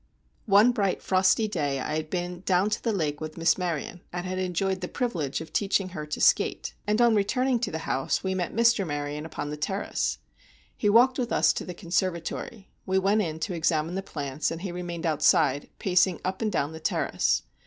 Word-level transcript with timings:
One 0.47 0.71
bright, 0.71 0.99
frosty 0.99 1.47
day 1.47 1.79
I 1.79 1.93
had 1.95 2.09
been 2.09 2.41
down 2.43 2.71
to 2.71 2.81
the 2.81 2.91
lake 2.91 3.21
with 3.21 3.37
Miss 3.37 3.55
Maryon, 3.55 4.01
and 4.11 4.25
had 4.25 4.39
enjoyed 4.39 4.81
the 4.81 4.87
privilege 4.87 5.41
of 5.41 5.53
teaching 5.53 5.89
her 5.89 6.07
to 6.07 6.19
skate; 6.19 6.73
and 6.87 6.99
on 6.99 7.13
returning 7.13 7.59
to 7.59 7.69
the 7.69 7.77
house, 7.85 8.23
we 8.23 8.33
met 8.33 8.51
Mr. 8.51 8.83
Maryon 8.87 9.27
upon 9.27 9.51
the 9.51 9.57
terrace, 9.57 10.17
He 10.75 10.89
walked 10.89 11.19
with 11.19 11.31
us 11.31 11.53
to 11.53 11.65
the 11.65 11.75
conservatory; 11.75 12.67
we 12.87 12.97
went 12.97 13.21
in 13.21 13.39
to 13.41 13.53
examine 13.53 13.93
the 13.93 14.01
plants, 14.01 14.49
and 14.49 14.63
he 14.63 14.71
remained 14.71 15.05
outside, 15.05 15.69
pacing 15.77 16.19
up 16.25 16.41
and 16.41 16.51
down 16.51 16.71
the 16.71 16.79
terrace. 16.79 17.43